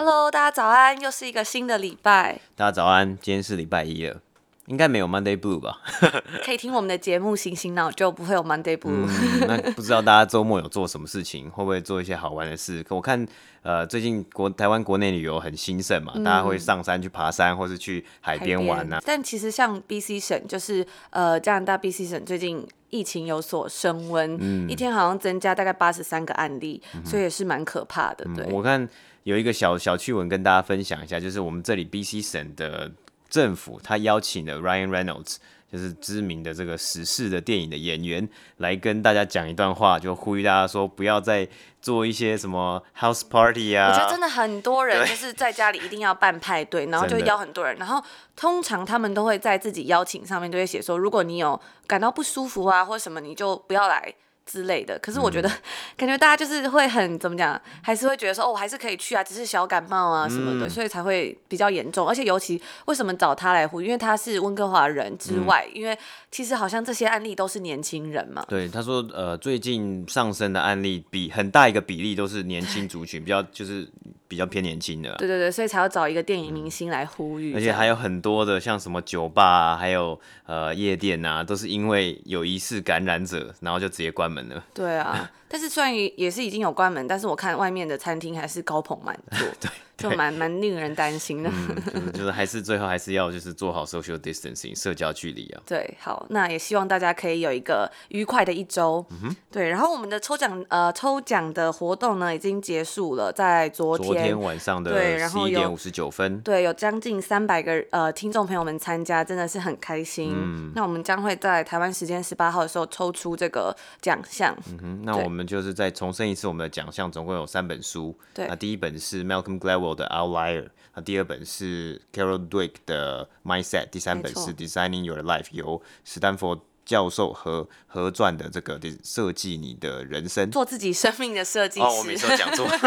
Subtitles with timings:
[0.00, 2.40] Hello，大家早安，又是一个新的礼拜。
[2.54, 4.20] 大家早安，今天是礼拜一了。
[4.66, 5.80] 应该没有 Monday Blue 吧？
[6.46, 8.92] 可以听我们的节目，醒醒脑就不会有 Monday Blue。
[8.92, 9.08] 嗯，
[9.48, 11.50] 那不知道大家周末有做什么事情？
[11.50, 12.80] 会不会做一些好玩的事？
[12.84, 13.26] 可我看，
[13.62, 19.00] 呃，最近国台湾国内旅游很兴盛嘛，嗯，大家会上山去爬山，或是去海边玩啊。
[19.04, 28.24] 但其实像 BC 省，就是呃加拿大 BC 省最近疫情有所升温，嗯，一天好像增加大概八十三个案例，嗯，所以也是蛮可怕的。
[28.36, 28.88] 对，嗯，我看
[29.28, 32.90] 有一个小小趣闻跟大家分享一下，就是我们这里 BC 省的。
[33.30, 35.36] 政府他邀请了 Ryan Reynolds，
[35.70, 41.46] 就是知名的这个时事的电影的演员，来跟大家讲一段话，就呼吁大家说不要再
[41.82, 43.90] 做一些什么 house party 啊。
[43.90, 48.02] 我觉得真的很多人就是在家里一定要办派对，然后就邀很多人，然后
[48.34, 54.14] 通常他们都会在自己邀请上面都会写说，如果你有感到不舒服啊或什么，你就不要来。
[54.48, 55.52] 之类的，可是我觉得，嗯、
[55.98, 62.08] 感觉大家就是会很怎么讲，还是会觉得说，哦，我还是可以去啊，只是小感冒啊什么的，嗯、所以才会比较严重。
[62.08, 65.96] 而且尤其为什么找他来呼，因为他是温哥华人之外，嗯、因为
[66.30, 68.42] 其实好像这些案例都是年轻人嘛。
[68.48, 73.86] 对，他说，呃，最近上升的案例比很大一个比例都是年轻族群，比较就是。
[74.28, 84.37] 比较偏年轻的，对对对，所以才要找一个电影明星来呼吁，而且还有很多的像什么酒吧啊，还有呃夜店啊，都是因为有疑似感染者，然后就直接关门
[84.74, 89.48] 对啊，但是虽然也是已经有关门，但是我看外面的餐厅还是高朋满座。
[89.60, 89.70] 对。
[89.98, 95.62] 就蛮蛮令人担心的，嗯，就是就是还是最后还是要就是做好 social distancing 社交距离啊。
[95.66, 99.04] 对，好，那也希望大家可以有一个愉快的一周。
[99.10, 110.32] 嗯，对，然后我们的抽奖呃抽奖的活动呢已经结束了，在昨天，昨天晚上的对，然后十一点五十九分，对，有将近三百个呃听众朋友们参加，真的是很开心。
[110.32, 114.56] 嗯，那我们将会在台湾时间十八号的时候抽出这个奖项。
[114.70, 118.16] 嗯哼，那我们就是再重申一次我们的奖项，总共有三本书。
[118.32, 119.98] 对，那第一本是 Malcolm Gladwell。
[119.98, 131.86] 的 Outlier，那第二本是 Carol Dweck 的 Mindset，第三本是 Designing Your Life，由史丹佛教授和合撰的这个设计你的人生，做自己生命的设计师。
[131.86, 132.66] 哦，我没说讲错。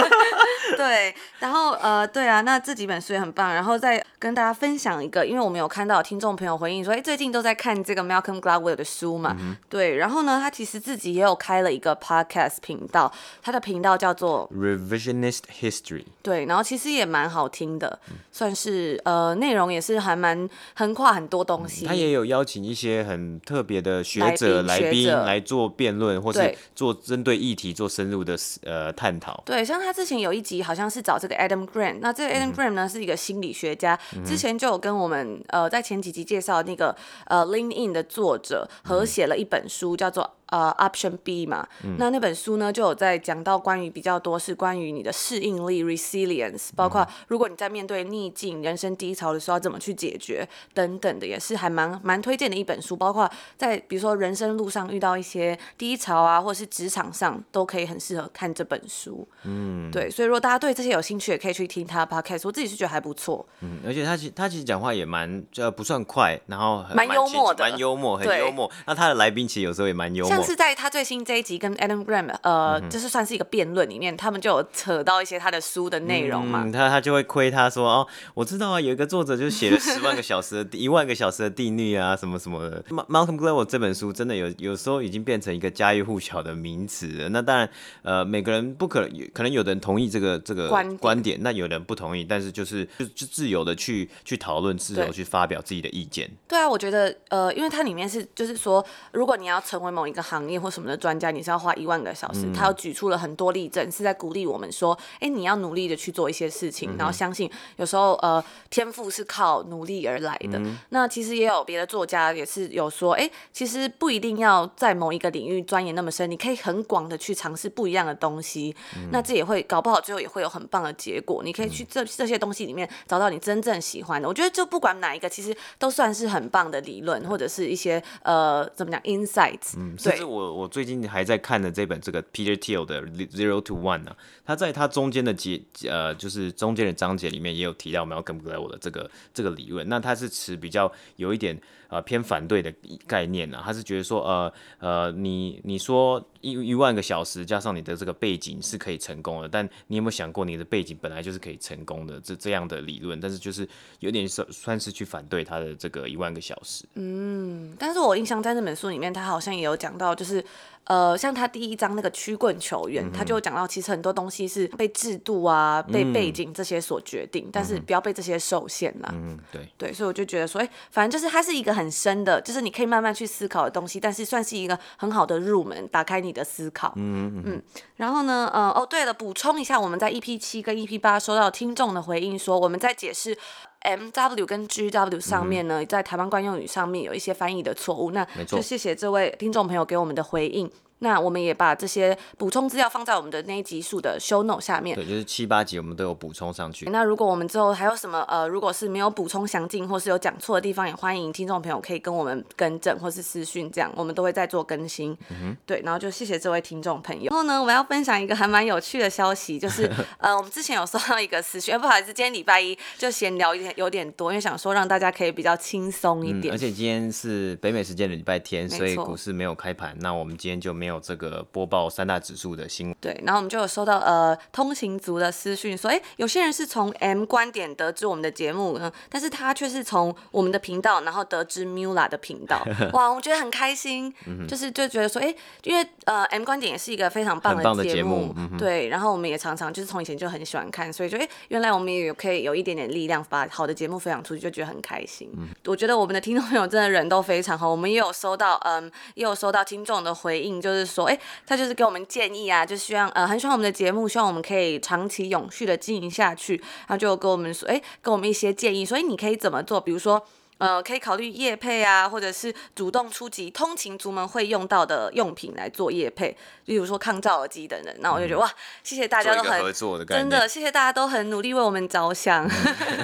[0.82, 30.64] 对，然后呃，对啊，那这几本书也很棒，然后再跟大家分享一个，因为我们有看到听众朋友回应说，哎，最近都在看这个 Malcolm Gladwell 的书嘛，嗯、对，然后呢，他其实自己也有开了一个 podcast 频道，他的频道叫做 Revisionist History，对，然后其实也蛮好听的，嗯、算是呃内容也是还蛮横跨很多东西，他也有邀请一些很特别的学者来宾，来宾来做辩论，或是做针对议题做深入的呃探讨，对，像他之前有一集。
[30.71, 36.96] 好像是找这个 Adam Grant，那这个 Adam Grant 呢、嗯、是一个心理学家，嗯、之前就有跟我们呃在前几集介绍那个
[37.26, 40.38] 呃 LinkedIn 的作者合写了一本书，叫做。
[40.52, 52.98] 呃、uh，Option B 嘛，嗯、那那本书呢就有在讲到关于比较多是关于你的适应力 （resilience），包括如果你在面对逆境、人生低潮的时候要怎么去解决等等的，也是还蛮蛮推荐的一本书。
[52.98, 59.26] 包括在比如说人生路上遇到一些低潮啊，或者是职场上，都可以很适合看这本书。
[59.44, 62.42] 嗯，对，所以如果大家对这些有兴趣，也可以去听他的 podcast。
[62.44, 63.48] 我自己是觉得还不错。
[63.62, 68.70] 嗯，而且他其他其实讲话也蛮呃不算快，然后蛮幽默的，蛮幽默，很幽默。
[68.86, 70.41] 那他的来宾其实有时候也蛮幽默。
[70.44, 76.64] 是在他最新这一集跟 Adam Grant 呃，嗯、就是算是一个辩论里面，他们就有扯到一些他的书的内容嘛。
[76.64, 82.84] 嗯、他他就会亏他说哦，我知道啊，有一个作者就写了十万个小时的 一万个小时的定律啊，什么什么的。
[82.90, 87.30] Malcolm Gladwell 这本书真的有有时候已经变成一个家喻户晓的名词了。
[87.30, 87.70] 那当然，
[88.02, 96.30] 呃，每个人不可能，可能有的人同意这个这个观点，观点那有的人不同意，但是就是就就自由的去去讨论，自由去发表自己的意见。
[96.48, 102.44] 对啊，我觉得呃，因为它里面是就是说，如果你要成为某一个行业或什么的专家，你是要花一万个小时。
[102.46, 110.58] 嗯、他有举出了很多例证，是在鼓励我们说，哎、欸，你要努力的去做一些事情，嗯、然后相信有时候呃，天赋是靠努力而来的。
[110.60, 118.74] 嗯、那其实也有别的作家也是有说，哎、欸，其实不一定要在某一个领域钻研那么深，你可以很广的去尝试不一样的东西。
[118.96, 121.44] 嗯、那这也会搞不好最后也会有很棒的结果。
[121.44, 124.28] 你可以去这这些东西里面找到你真正喜欢的。
[124.28, 129.74] 我觉得就不管哪一个，其实都算是很棒的理论或者是一些呃怎么讲 insights。
[129.78, 141.58] 嗯，但是我我最近还在看的这本这个 Peter Thiel 的 Zero to One 呢、啊，他在他中间的节呃就是中间的章节里面也有提到 Malcolm Gladwell 的这个这个理论，那他是持比较有一点
[141.92, 142.74] 呃偏反对的
[143.06, 153.68] 概念呢、他是觉得说呃呃你你说一一万个小时加上你的这个背景是可以成功的，但你有没有想过你的背景本来就是可以成功的这这样的理论，但是就是
[154.00, 156.86] 有点算算是去反对他的这个一万个小时。
[156.96, 160.44] 嗯，但是我印象在这本书里面，他好像也有讲到，就是
[160.86, 169.10] 呃，像他第一章那个曲棍球员，嗯、他就讲到，其实很多东西是被制度啊、被背景这些所决定，嗯、但是不要被这些受限啦。
[169.14, 176.92] 嗯，对对，所以我就觉得说，哎、欸，反正就是它是一个很深的，就是你可以慢慢去思考的东西，但是算是一个很好的入门，打开你的思考。
[176.96, 177.64] 嗯嗯，嗯。
[177.96, 183.38] 然后呢，呃，哦，对了，补充一下，我们在 EP 七跟 EP 八收到听众的回应，说我们在解释。
[183.82, 190.70] M W 跟 G W 上面呢，嗯、在台湾惯用语上面有一些翻译的错误，那就谢谢这位听众朋友给我们的回应。
[191.04, 194.96] 那我们也把这些补充资料放在我们的那一集数的 show note 下面。
[194.96, 196.88] 对，就是七八集我们都有补充上去。
[196.90, 205.18] 那如果我们之后还有什么呃，如果是没有补充详尽或是有讲错的地方，也欢迎听众朋友可以跟我们更正或是私讯，这样我们都会再做更新。
[205.30, 205.58] 嗯哼。
[205.66, 207.30] 对，然后就谢谢这位听众朋友。
[207.30, 216.54] 然后呢，我们要分享一个还蛮有趣的消息，就是呃，我们之前有收到一个私讯，不好意思，今天礼拜一就闲聊一点有点多，因为想说让大家可以比较轻松一点。
[216.54, 234.14] 嗯，而且今天是北美时间的礼拜天，所以股市没有开盘，那我们今天就没有这个播报三大指数的新闻，对，然后我们就有收到呃通勤族的私讯说，哎，有些人是从 M 观点得知我们的节目，嗯，但是他却是从我们的频道，然后得知 Mula 的频道， 哇，我觉得很开心，
[234.48, 235.34] 就是就觉得说，哎，
[235.64, 245.30] 因为呃 M 观点也是一个非常棒的节目，嗯、对，然后我们也常常就是从以前就很喜欢看，所以就哎，原来我们也有可以有一点点力量把好的节目分享出去，就觉得很开心。
[245.38, 251.62] 嗯、我觉得我们的听众朋友真的人都非常好，我们也有收到嗯，也有收到听众的回应，就是说，哎，他就。
[251.72, 256.58] 是给我们建议啊，就希望呃很喜欢我们的节目，希望我们可以长期永续的经营下去。
[256.58, 259.80] 然后就跟我们说，哎，给我们一些建议，所以你可以怎么做？
[259.80, 260.26] 比如说。
[260.62, 267.92] 呃，可以考虑夜配啊，或者是主动出击通勤族们会用到的用品来做夜配，例如说抗噪耳机等等。
[267.98, 268.52] 那我就觉得、嗯、哇，
[268.84, 272.48] 谢谢大家都很合作的真的，谢谢大家都很努力为我们着想。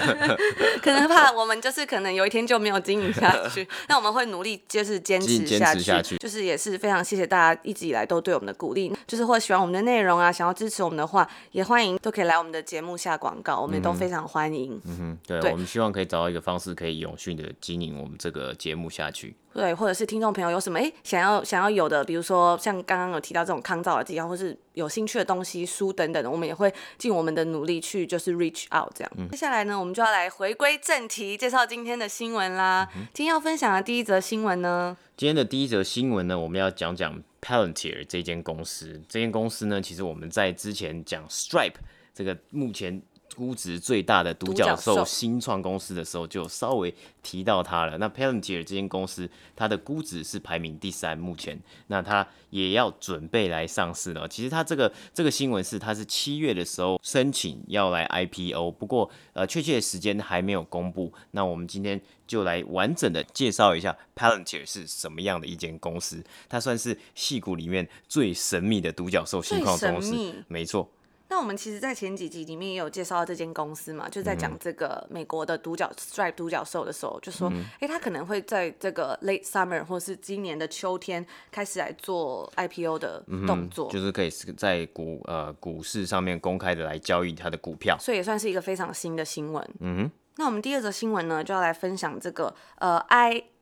[0.83, 8.95] 可能怕我们就是可能有一天就没有经营下去， 那我们会努力就是坚持下去，下去就是也是非常谢谢大家一直以来都对我们的鼓励。
[9.07, 14.79] 就是或者喜欢我们的内容啊，想要支持我们的话，也欢迎都可以来我们的节目下广告，我们也都非常欢迎。
[14.85, 17.46] 嗯哼，对，对我们希望可以找到一个方式可以永续的。
[17.59, 29.11] 经营我们这个节目下去，对，或者是听众朋友有什么哎想要想要有的，比如说像刚刚有提到这种抗噪耳机，或是有兴趣的东西、书等等的，我们也会尽我们的努力去就是 reach out 这样。
[29.17, 32.87] 嗯、接下来呢，我们就要来回归正题，介绍今天的新闻啦。
[32.95, 39.01] 嗯、今天要分享的第一则新闻呢，今天的第一则新闻呢，我们要讲讲 Palantir 这间公司。
[39.09, 41.75] 这间公司呢，其实我们在之前讲 Stripe
[42.13, 43.01] 这个目前。
[43.37, 46.91] 估值最大的独角兽新创公司的时候，就稍微
[47.21, 47.95] 提到它了。
[47.99, 54.27] 那 Palantir 这间公司，它的估值是排名第三，目前，那它也要准备来上市了。
[54.27, 61.13] 其实它这个这个新闻是，它是七月的时候申请要来 IPO，不过呃，确切的时间还没有公布。
[61.29, 66.23] 那我们今天就来完整的介绍一下 Palantir 是什么样的一间公司。
[66.49, 70.89] 它算是戏骨里面最神秘的独角兽新创公司，没错。
[71.29, 89.69] 那我们其实，在前几集里面也有介绍到这间公司嘛，就在讲这个美国的独角 Stripe 独角兽的时候，就说，哎，他可能会在这个 late summer 或是今年的秋天开始来做 IPO 的动作，就是可以在股呃股市上面公开的来交易它的股票，所以也算是一个非常新的新闻。
[89.79, 90.11] 嗯哼。
[90.39, 92.99] 那我们第二则新闻呢，就要来分享这个呃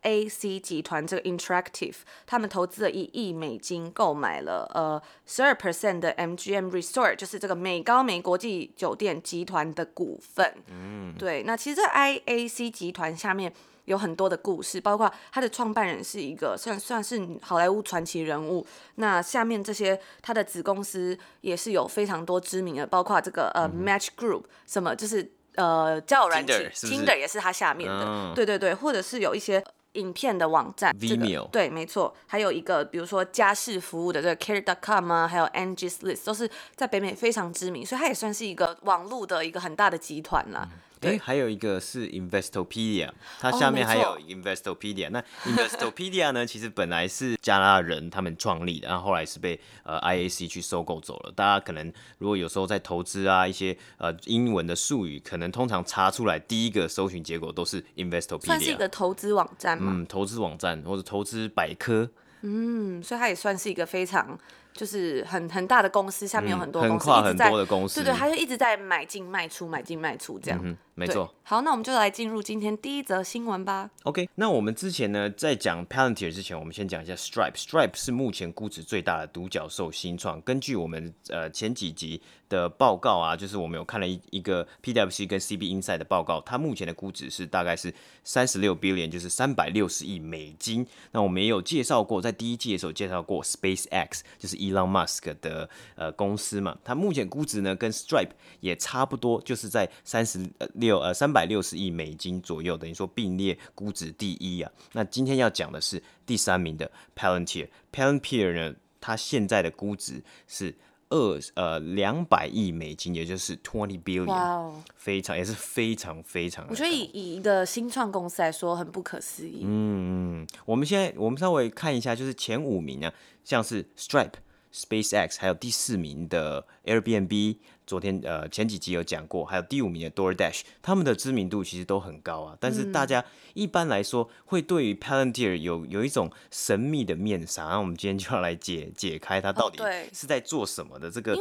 [0.05, 1.95] IAC 集团这个 Interactive，
[2.27, 10.53] 他们投资了一亿美金购买了呃十二 percent 的 MGM Resort，就是这个美高梅国际酒店集团的股份。
[10.67, 11.41] 嗯，对。
[11.43, 13.51] 那其实这 IAC 集团下面
[13.85, 18.65] 有很多的故事，包括它的创办人是一个算算是好莱坞传奇人物。
[18.95, 25.31] 那下面这些它的子公司也是有非常多知名的，包括这个呃 Match Group，什么就是。
[25.57, 29.63] 呃，交友软件，Tinder 也是它下面的，嗯、对对对，或者是有一些
[29.96, 40.68] 影片的网站，Vimeo，、这个、对，没错，还有一个比如说家事服务的这个 Care.com 啊，还有 Angie's List 都是在北美非常知名，所以它也算是一个网络的一个很大的集团啦。
[40.72, 43.09] 嗯哎，还有一个是 Investopedia，
[43.39, 45.09] 它下面还有 Investopedia。
[45.09, 51.31] 那 Investopedia 呢， 其实本来是加拿大人他们创立的，然后后来是被呃 IAC 去收购走了。
[51.35, 58.45] 大家可能如果有时候在投资啊，一些呃英文的术语，可能通常查出来第一个搜寻结果都是 Investopedia。
[58.45, 59.91] 算是一个投资网站嘛？
[59.93, 62.09] 嗯，投资网站或者投资百科。
[62.41, 64.38] 嗯，所以它也算是一个非常。
[64.75, 70.59] 就是很很大的公司，下面有很多公司，嗯、很跨很多的公司，对对，他就一直在买进卖出，买进卖出这样。
[70.62, 73.92] 嗯没错，好，那我们就来进入今天第一则新闻吧。
[74.04, 77.56] OK，那我们之前呢，在讲 Palantir 之前，我们先讲一下 Stripe。
[77.56, 80.42] Stripe 是目前估值最大的独角兽新创。
[80.42, 90.88] 根据我们呃前几集的报告啊，就是我们有看了一一个 PwC 跟 CB Inside 的报告，它目前的估值是大概是三十六 billion，就是三百六十亿美金。
[91.12, 100.40] 那我们也有介绍过，在第一季的时候介绍过 SpaceX，就是 Elon Musk 的呃公司嘛，它目前估值呢跟 Stripe 也差不多，就是在三十
[100.75, 100.85] 六。
[100.86, 104.72] 六呃三百六十亿美金左右，等于说并列估值第一啊。
[104.94, 107.68] 那今天要讲的是第三名的 Palantir。
[107.92, 110.74] Palantir 呢，它现在的估值是
[111.10, 116.65] 二呃两百亿美金，也就是 twenty billion，哇，非常也是非常非常。
[116.70, 119.62] 我觉得以以一个新创公司来说，很不可思议。
[119.63, 123.13] 嗯嗯，我们现在我们稍微看一下，就是前五名啊，
[123.44, 124.34] 像是 Stripe、
[124.74, 127.58] SpaceX，还有第四名的 Airbnb。
[127.86, 132.58] 昨天呃前几集有讲过，还有第五名的 DoorDash，他们的知名度其实都很高啊。
[132.60, 133.24] 但是大家
[133.54, 141.38] 一般来说会对于 Palantir 有有一种神秘的面纱，那我们今天就要来解解开它到底是在做什么的这个。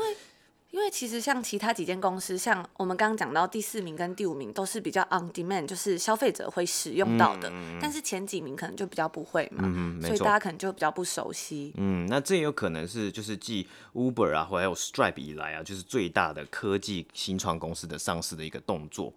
[0.75, 7.49] 因为其实像其他几间公司，像我们刚刚讲到第四名跟第五名都是比较 on demand，就是消费者会使用到的。
[7.49, 11.73] 嗯、但是前几名可能就比较不会嘛，嗯、所以大家可能就比较不熟悉。
[11.76, 19.14] 嗯，那这也有可能是就是继 Uber 啊，或还有 Stripe 以来啊，就是最大的科技新创公司的上市的一个动作。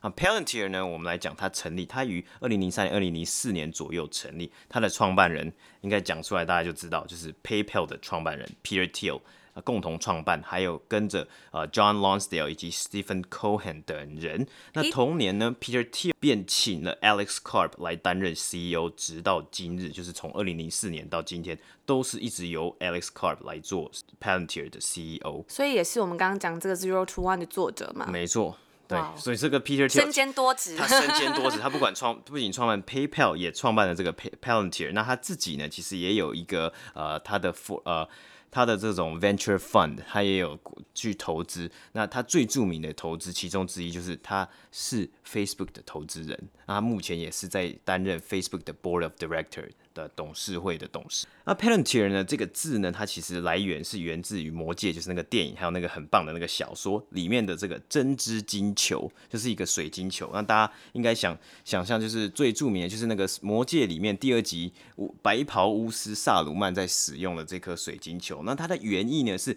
[0.00, 5.50] 啊，Palantir 呢，我们来讲它成立，它于二零零三年、二零零四年左右成立，它的创办人
[5.80, 9.18] 应该讲出来大家就知道，就是 PayPal 的创办人 Peter Thiel。
[9.62, 14.46] 共同创办，还有跟着呃 John Lonsdale 以及 Stephen Cohen 等人。
[14.74, 25.44] 那同年呢，Peter Thiel 便请了 Alex Karp 来担任 CEO，直到今日，就是从二零零四年到今天，都是一直由 Alex Karp 来做 Palantir 的 CEO。
[25.48, 28.06] 所以也是我们刚刚讲这个 Zero to One 的作者嘛？
[28.06, 28.98] 没错，对。
[29.16, 34.92] 所以这个 Peter Thiel 身兼多职，他身兼多职，他不管创不仅创办 PayPal，也创办了这个 Palantir。
[34.92, 38.08] 那他自己呢，其实也有一个呃他的 for 呃。
[38.50, 40.58] 他的这种 venture fund，他也有
[40.94, 41.70] 去投资。
[41.92, 46.48] 那他最著名的投资其中之一，就是他是 Facebook 的投资人。
[46.66, 49.68] 那他目前也是在担任 Facebook 的 board of director。
[49.98, 52.22] 的董事会的董事，那 Palantir 呢？
[52.22, 60.30] 这个字呢，它其实来源是源自于《魔戒》，就是那个电影，还有那个很棒的那个小说里面的这个针织金球，就是一个水晶球。
[60.32, 64.72] 那大家应该想想象，就是最著名的，就是那个《魔戒》里面第二集
[65.20, 68.42] 白袍巫师萨鲁曼在使用的这颗水晶球。
[68.44, 69.56] 那它的原意呢是，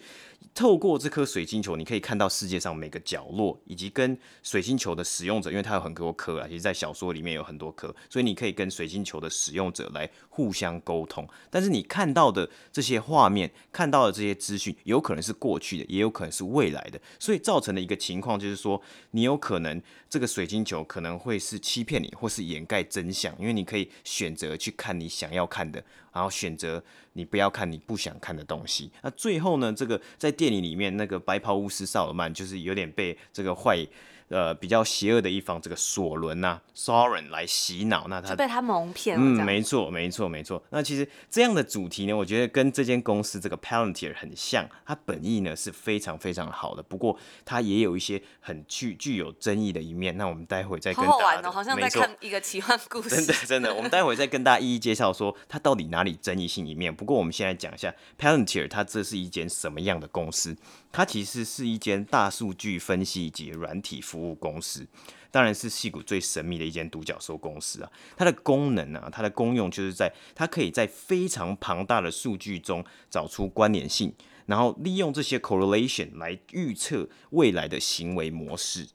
[0.53, 11.27] 透过这颗水晶球，你可以看到世界上每个角落，以及跟水晶球的使用者，因为它有很多颗啊，其实在小说里面有很多颗，所以你可以跟水晶球的使用者来互相沟通。
[11.49, 18.81] 但是你看到的这些画面，看到的这些资讯，有可能是过去的，也有可能是未来的，所以造成的一个情况就是说，
[19.11, 26.83] 你有可能这个水晶球可能会是欺骗你，或是掩盖真相，因为你可以选择去看你想要看的，然后选择。
[27.13, 28.89] 你不要看你不想看的东西。
[29.01, 33.85] 那最后呢，这个在电影里面那个白袍巫师萨尔曼，就是有点被这个坏。
[34.31, 39.21] 呃，比较邪恶的一方，这个索伦呐，Sauron 来洗脑，那他就被他蒙骗了。
[39.21, 40.63] 嗯，没错，没错，没错。
[40.69, 50.15] 那其实这样的主题呢，我觉得跟这间公司这个 Palantir 很像，它本意呢是非常非常好的，不过它也有一些很具具有争议的一面。
[50.15, 53.09] 那我们待会再跟大家，好好玩哦，好像在看一个奇幻故事。
[53.09, 56.95] 真的，真的，我们待会再跟大家一一介绍说它到底哪里争议性一面。
[56.95, 60.55] 不过我们先来讲一下 Palantir，它这是一间什么样的公司？
[60.93, 64.85] 它其实是一间大数据分析以及软体服务公司，
[65.31, 67.91] 当然是戏谷最神秘的一间独角兽公司啊。
[68.15, 74.13] 它的功能啊，它的功用就是在它可以在非常庞大的数据中找出关联性，
[74.45, 78.87] 然后利用这些 correlation 来预测未来的行为模式。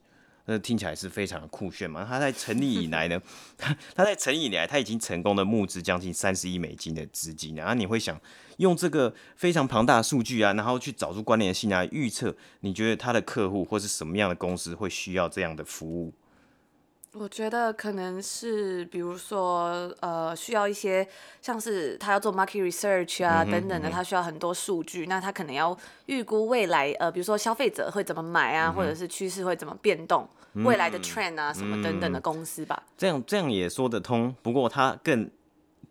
[0.47, 2.03] 那听起来是非常酷炫嘛。
[2.03, 3.21] 它在成立以来呢，
[3.57, 8.19] 它它在成立以来，它已经成功的募资将近三十亿美金的资金，然后你会想。
[8.57, 16.11] 用这个非常庞大的数据啊，然后去找出关联性啊，预测你觉得他的客户或是什么样的公司会需要这样的服务？
[17.19, 21.07] 我觉得可能是，比如说，呃，需要一些
[21.41, 32.83] 像是他要做 market research 啊、嗯、等等的，他需要很多数据，那他可能要预估未来，呃，比如说消费者会怎么买啊，嗯、或者是趋势会怎么变动，嗯、未来的 trend 啊什么等等的公司吧。
[32.97, 35.29] 这样这样也说得通，不过他更。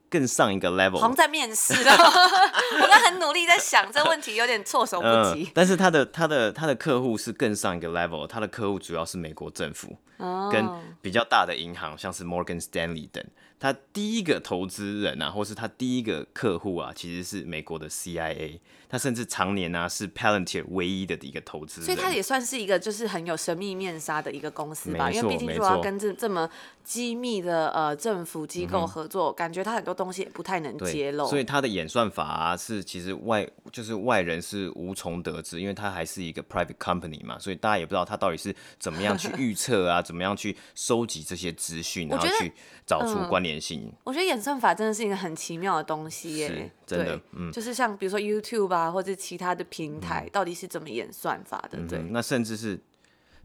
[0.08, 1.92] 更上一个 level，好像在面试了。
[2.80, 5.44] 我刚很努力在想这个问题，有点措手不及。
[5.44, 10.68] 嗯、但是他的他的他的客户是更上一个 level，他的客户主要是美国政府，哦、跟
[11.00, 13.24] 比较大的银行，像是 Morgan Stanley 等。
[13.58, 18.60] 他第一个投资人啊，或是他第一个客户啊，其实是美国的 CIA。
[18.88, 25.10] 他甚至常年啊是 Palantir 唯一的一个投资人，所以他也算是一个就是很有神秘面纱的一个公司吧。
[25.10, 26.48] 因为毕竟说要跟这这么
[26.86, 31.26] 机密的呃政府机构合作，嗯、感觉他很多东西也不太能揭露。
[31.26, 42.50] 所以他的演算法啊，是其实外就是外人是无从得知，因为他还是一个 private company 嘛，所以大家也不知道他到底是怎么样去 预测啊，怎么样去收集这些资讯，然后去
[42.86, 43.92] 找出关联性、嗯。
[44.04, 48.86] 我觉得演算法真的是一个很奇妙的东西耶，是真的，嗯，就是像比如说 YouTube 啊。
[48.96, 51.76] 或者其他的平台到底是怎么演算法的？
[51.86, 52.80] 对、嗯，那甚至是，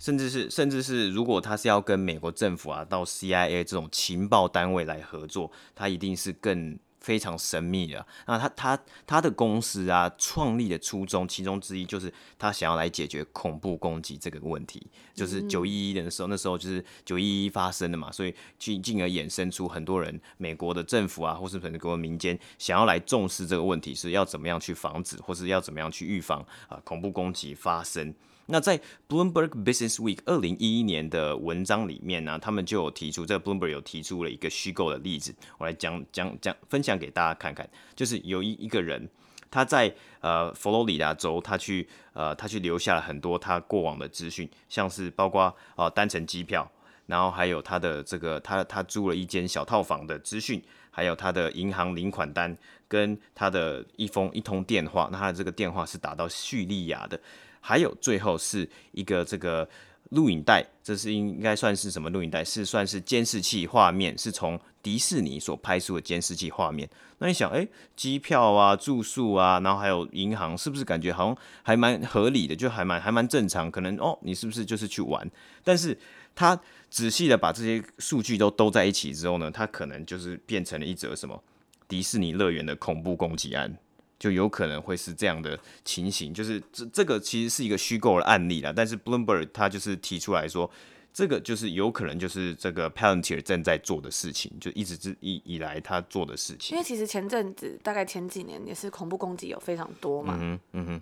[0.01, 6.79] 甚至是，甚至是，如果他是要跟美国政府啊，到 CIA 这种情报单位来合作，他一定是更。
[7.01, 28.13] 非常神秘的，那他他他的公司啊，创立的初衷其中之一就是他想要来解决恐怖攻击这个问题，就是九一一的时候，那时候就是九一一发生的嘛，所以进进而衍生出很多人，美国的政府啊，或是美国民间想要来重视这个问题，是要怎么样去防止，或是要怎么样去预防啊恐怖攻击发生。
[28.51, 28.77] 那在
[29.07, 37.67] Bloomberg Business Week 二零一一年的文章里面呢，他们就有提出，这个 Bloomberg 有提出了一个虚构的例子，我来讲讲讲分享给大家看看。
[37.95, 39.09] 就是有一一个人，
[39.49, 46.69] 他在呃佛罗里达州，他去呃他去留下了很多他过往的资讯，像是包括呃单程机票，
[47.05, 52.57] 然后还有他的这个他他租了一间小套房的资讯，还有他的银行领款单
[52.89, 57.17] 跟他的一封一通电话，那他的这个电话是打到叙利亚的。
[57.61, 59.67] 还有最后是一个这个
[60.09, 62.43] 录影带，这是应该算是什么录影带？
[62.43, 66.89] 是算是监视器画面，是从迪士尼所拍出的监视器画面。
[67.19, 67.65] 那你想，哎，
[67.95, 72.55] 机票啊、住宿啊，然后还有银行，是不是感觉好像还蛮合理的？
[72.55, 73.69] 就还蛮还蛮正常。
[73.69, 75.29] 可能哦，你是不是就是去玩？
[75.63, 75.97] 但是
[76.33, 81.41] 他仔细的把这些数据都兜在一起之后呢，他可能就是变成了一则什么
[81.87, 83.77] 迪士尼乐园的恐怖攻击案。
[84.21, 90.69] 就有可能会是这样的情形，就是这这个其实是一个虚构的案例啦，但是 Bloomberg 他就是提出来说，
[91.11, 96.75] 这个就是有可能就是这个 Palantir 正在做的事情，就一直之以以来他做的事情。
[96.75, 100.37] 因为其实前阵子大概前几年也是恐怖攻击有非常多嘛。
[100.39, 101.01] 嗯哼，嗯哼。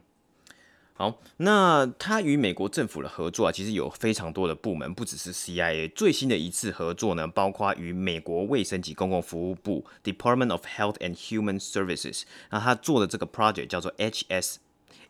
[0.99, 5.89] 好，那他与美国政府的合作啊，其实有非常多的部门，不只是 CIA。
[5.95, 14.57] 最新的一次合作呢，包括与美国卫生及公共服务部 （Department of Health and Human Services），那他做的这个 project 叫做 HS。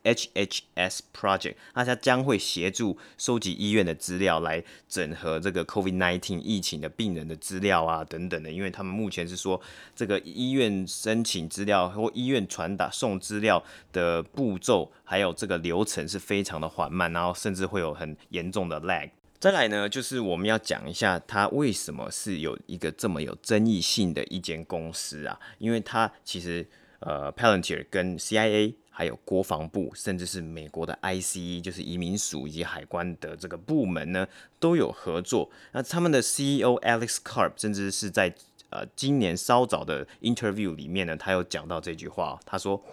[0.04, 8.52] HHS Project，那它将会协助收集医院的资料，来整合这个 COVID-19 疫情的病人的资料啊，等等的。
[8.52, 9.60] 因为他们目前是说，
[9.96, 19.10] 这个医院申请资料或医院传达送资料的步骤，还有这个流程是非常的缓慢，然后甚至会有很严重的 lag。
[19.40, 26.68] 再来呢，就是我们要讲一下它为什么是有一个这么有争议性的一间公司啊，因为它其实
[27.00, 28.76] 呃，Palantir 跟 CIA。
[29.00, 34.28] 还有国防部，甚至是美国的 ICE，就是移民署以及海关的这个部门呢，
[34.60, 35.50] 都有合作。
[35.72, 38.36] 那他们的 CEO Alex Karp，甚至是在
[38.70, 42.84] 呃今年稍早的 interview 里面呢，他有讲到这句话，他说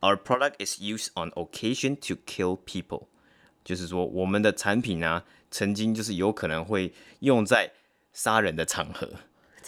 [0.00, 3.06] ：“Our product is used on occasion to kill people。”
[3.64, 7.72] 就是说，我们的产品呢，曾经就是有可能会用在
[8.12, 9.08] 杀人的场合。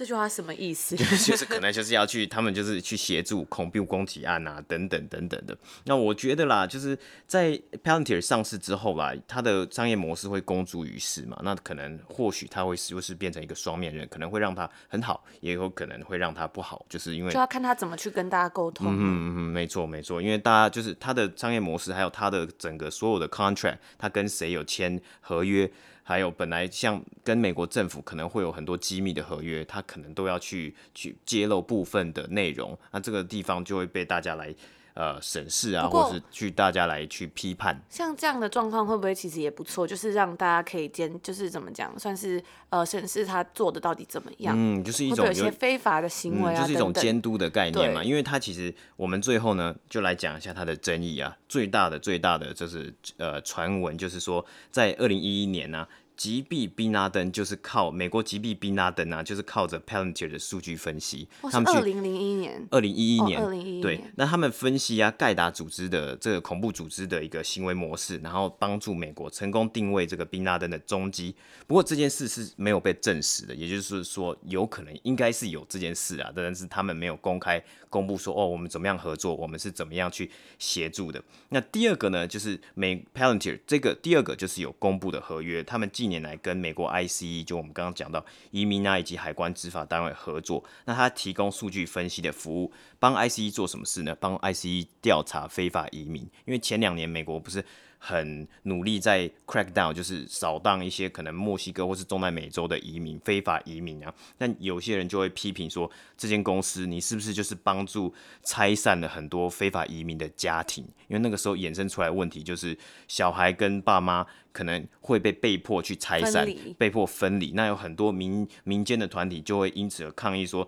[0.00, 0.96] 这句话什么意思？
[0.96, 1.04] 就
[1.36, 5.54] 是可能就是要去，他们就是去协助恐怖攻击案啊，等等等等的。
[5.84, 7.50] 那我觉得啦，就是在
[7.84, 11.38] Palantir 上市之后啦，它的商业模式会公诸于世嘛。
[11.44, 18.86] 那可能或许它会就是变成一个双面人，可能会让它很好，也有可能会让它不好，就是因为就要看他怎么去跟大家沟通。
[18.86, 19.04] 嗯嗯
[19.36, 25.70] 嗯，没错没错，因为大家就是它的商业模式，还有它的整个所有的 contract，它跟谁有签合约。
[26.02, 34.54] 还有本来像跟美国政府可能会有很多机密的合约，他可能都要去去揭露部分的内容，那这个地方就会被大家来
[34.94, 37.80] 呃审视啊，过或是去大家来去批判。
[37.88, 39.86] 像这样的状况会不会其实也不错？
[39.86, 44.54] 就是让大家可以监，就是怎么讲，算是呃审视他做的到底怎么样？
[44.56, 48.02] 嗯，就是一种有，有些非法的行为啊，嗯、就是一种监督的概念嘛。
[48.02, 55.88] 因为他其实我们最后呢，就来讲一下他的争议啊，最大的最大的就是呃传闻，就是说在二零一一年呢、啊。
[56.20, 61.26] 击毙宾拉登就是靠美国击毙宾拉登啊，就是靠着 Palantir 的数据分析。
[61.50, 71.34] 他们二零零一年，二零一一年，二零一一年，对，那他们分析啊，盖达组织的这个恐怖组织的一个行为模式，然后帮助美国成功定位这个宾拉登的踪迹。
[71.66, 81.22] 不过这件事是没有被证实的，也就是说，有可能应该是有这件事啊，但是他们没有公开公布说哦，我们怎么样合作，我们是怎么样去协助的。
[81.48, 94.14] 那第二个呢，就是美 Palantir 这个第二个就是有公布的合约，他们年来跟美国 ICE 就我们刚刚讲到移民啊以及海关执法单位合作，那他提供数据分析的服务，帮 ICE 做什么事呢？
[94.20, 97.64] 帮 ICE 调查非法移民，因为前两年美国不是。
[98.02, 104.12] 很努力在 crack down，就是扫荡一些可能墨西哥或是中南美洲的移民、非法移民啊。
[104.38, 110.82] 但有些人就会批评说，这间公司你是不是就是帮助拆散了很多非法移民的家庭？
[111.08, 117.52] 因为那个时候衍生出来的问题就是，小孩跟爸妈可能会被被迫去拆散、被迫分离。
[117.52, 120.66] 那有很多民民间的团体就会因此而抗议说。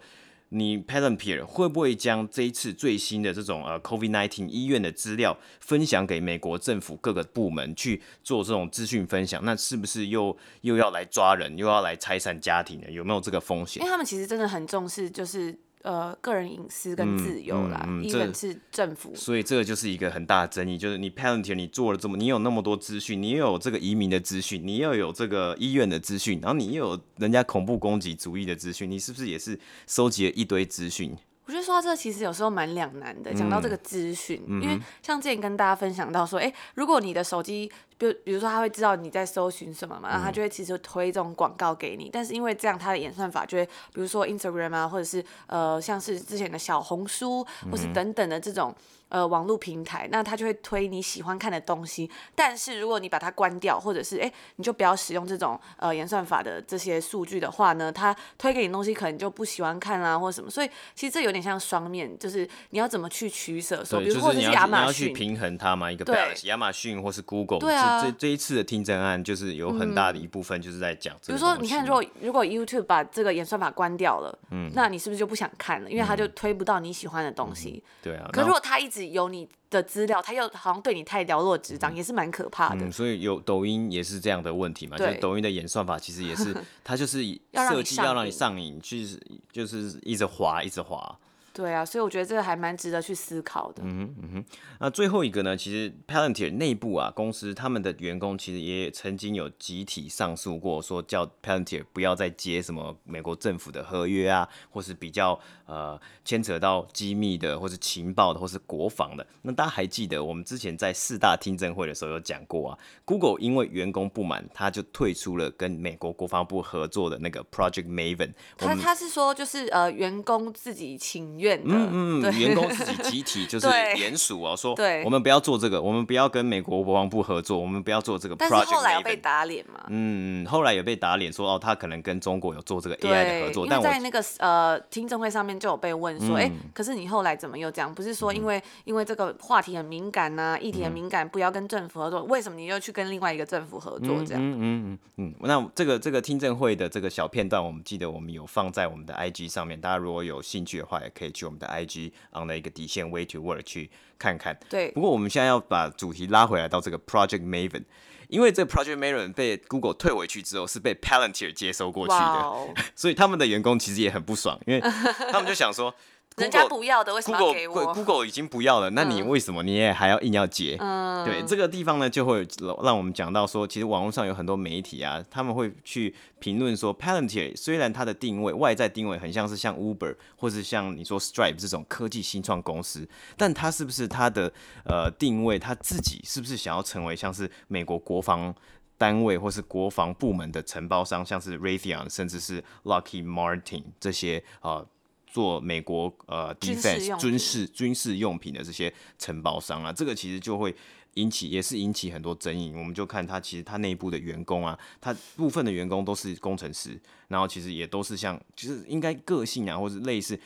[0.53, 9.43] 你 Palantir 会不会将这一次最新的这种呃 COVID-19 医院的资料分享给美国政府各个部门去做这种资讯分享？
[9.45, 12.91] 那是不是又又要来抓人，又要来拆散家庭呢？
[12.91, 13.83] 有没有这个风险？
[13.83, 15.59] 因为他们其实真的很重视，就是。
[15.83, 31.17] 呃，个人隐私跟自由啦，嗯嗯嗯、一个是政府，所以这个就是一个很大的争议，就是你 Palantir 你做了这么，你有那么多资讯，你又有这个移民的资讯，你又有这个医院的资讯，然后你又有人家恐怖攻击主义的资讯，你是不是也是收集了一堆资讯？
[31.53, 33.31] 我觉得说到这，其实有时候蛮两难的。
[33.35, 42.09] 讲到这个资讯，嗯、因为像之前跟大家分享到说，哎、欸，如果你的手机，比如比如说他会知道你在搜寻什么嘛，然后他就会其实推这种广告给你。
[42.11, 48.75] 但是因为这样，他的演算法就会，比如说 Instagram 啊，或者是呃，像是之前的小红书，或是等等的这种。
[49.13, 52.11] 呃，网络平台，那它就会推你喜欢看的东西。
[52.35, 60.49] 但是如果你把它关掉，或者是哎，你就不要使用这种呃演算法的这些数据的话呢，它推给你东西可能就不喜欢看啦，或者什么。
[60.49, 63.85] 所以其实这有点像双面，就是你要怎么去取舍。
[63.85, 66.47] 说，比如或者是亚马逊，你要去平衡它嘛，一个 balance。
[66.47, 71.15] 亚马逊或是 Google，对啊，这这一次的听证案就是有很大的一部分就是在讲。
[71.27, 75.91] 比如说，你看，如果如果 YouTube 把这个演算法关掉了，嗯，那你是不是就不想看了？
[75.91, 77.85] 因为他就推不到你喜欢的东西。
[78.01, 78.31] 对啊。
[78.33, 79.49] 可是如果他一直有你。
[79.73, 82.85] 的资料，他又好像对你太了若指掌，嗯、也是蛮可怕的。
[82.85, 89.19] 嗯，所以有抖音也是这样的问题嘛，对就是抖音的演算法其实也是， 它就是设计要让你上瘾，就是
[89.51, 91.19] 就是一直滑，一直滑。
[91.53, 93.83] 对啊，所以我觉得这个还蛮值得去思考的。
[93.85, 94.45] 嗯哼，嗯哼。
[94.81, 95.55] 那最后一个呢？
[95.55, 109.27] 其实 Palantir 内部啊，公司他们的员工其实也曾经有集体上诉过，说叫 Palantir 不要再接什么美国政府的合约啊，或是比较呃牵扯到机密的，或是情报的，或是国防的。
[109.43, 118.33] 那大家还记得我们之前在四大听证会的时候有讲过啊，Google 因为员工不满，他就退出了跟美国国防部合作的那个 Project Maven。
[118.57, 121.42] 他他是说就是呃员工自己请。
[121.65, 128.37] 嗯嗯，员工自己集体就是 联署哦，说对我们不要做这个，我们不要跟美国国防部合作，我们不要做这个。
[128.37, 129.85] 但是后来有被打脸嘛？
[129.89, 133.67] 嗯，后来有被打脸，说哦，他可能跟中国有做这个 AI 的合作。
[133.69, 137.93] 但在那个呃听证会上面就有被问说，哎，可是你后来怎么又这样？
[137.93, 144.41] 不是说因为因为这个话题很敏感呐，议题很敏感，不要跟政府合作，为什么你又去跟另外一个政府合作这样？
[144.43, 151.32] 嗯嗯嗯，那这个这个听证会的这个小片段，我们记得我们有放在我们的 IG 上面，大家如果有兴趣的话，也可以。
[151.33, 154.59] 去我们的 IG on 的一个底线 Way to Work 去看看。
[154.69, 157.85] 对，不过我们现在要把主题拉回来到这个 Project Maven，
[158.29, 162.83] 因为这 Project Maven 被 Google 退回去之后，是被 Palantir 接收过去的.
[162.95, 165.95] 所以他们的员工其实也很不爽，因为他们就想说。
[166.37, 170.77] 人家不要的，为什么要给我？Google 已经不要了，那你为什么你也还要硬要接？
[170.81, 172.47] 嗯，对，这个地方呢，就会
[172.83, 184.51] 让我们讲到说，其实网络上有很多媒体啊，他们会去评论说，Palantir 虽然它的定位外在定位很像是像 Uber 或是像你说 Stripe 这种科技新创公司，但它是不是它的
[184.85, 188.55] 呃定位，它自己是不是想要成为像是美国国防
[188.97, 194.77] 单位或是国防部门的承包商，像是 Raytheon 甚至是 Lockheed Martin 这些啊？
[194.77, 194.87] 呃
[195.33, 200.75] 做美国呃 defense 军事军事用品的这些承包商啊，这个其实就会
[201.15, 202.71] 引起，也是引起很多争议。
[202.77, 210.39] 我们就看他其实他内部的员工啊，他部分的员工都是工程师，然后其实也都是像，其实应该个性啊，或者类似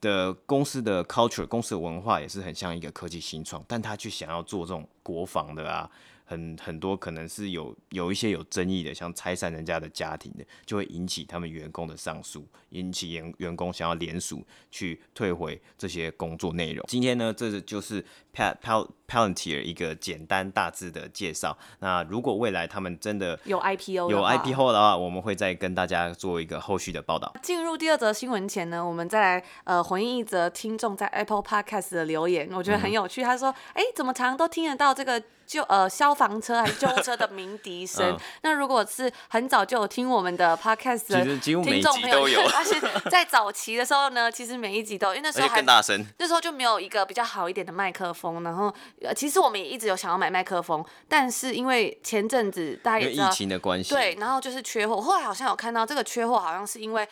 [0.00, 5.88] 的公司的 culture，公司的文化也是很像一个科技新创，但他却想要做这种国防的啊。
[6.32, 16.84] 很很多可能是有有一些有争议的，像拆散人家的家庭的，就会引起他们员工的上诉，引起员员工想要联署去退回这些工作内容。
[16.88, 18.02] 今天呢，这就是
[18.34, 21.56] Pal Pal Palantir 一个简单大致的介绍。
[21.80, 27.30] 那如果未来他们真的有 IPO 有 IPO 的话，我们会再跟大家做一个后续的报道。
[27.42, 33.22] 进入第二则新闻前呢，我们再来呃回应一则听众在 Apple Podcast 的留言，我觉得很有趣。
[33.22, 38.08] 嗯、他说：“哎，怎么常常都听得到这个？”就呃消防车还是救护车的鸣笛声。
[38.16, 48.42] 嗯、那如果是很早就有听我们的 podcast 的听众朋友，就发现在早期的时候呢，其实每一集都，因为那时候还更大声，那时候就没有一个比较好一点的麦克风。
[48.42, 54.98] 然后呃，其实我们也一直有想要买麦克风，但是因为前阵子大家也知道疫情的关系，对，然后就是缺货。
[54.98, 57.06] 后来好像有看到这个缺货，好像是因为。